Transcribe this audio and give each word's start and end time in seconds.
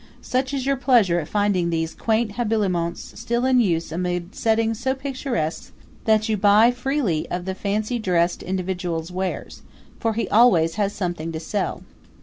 Such 0.23 0.51
is 0.51 0.65
your 0.65 0.77
pleasure 0.77 1.19
at 1.19 1.27
finding 1.27 1.69
these 1.69 1.93
quaint 1.93 2.31
habiliments 2.31 3.13
still 3.19 3.45
in 3.45 3.59
use 3.59 3.91
amid 3.91 4.33
settings 4.33 4.79
so 4.79 4.95
picturesque 4.95 5.71
that 6.05 6.27
you 6.27 6.37
buy 6.37 6.71
freely 6.71 7.29
of 7.29 7.45
the 7.45 7.53
fancy 7.53 7.99
dressed 7.99 8.41
individual's 8.41 9.11
wares 9.11 9.61
for 9.99 10.13
he 10.13 10.27
always 10.29 10.73
has 10.73 10.91
something 10.91 11.31
to 11.33 11.39
sell. 11.39 11.83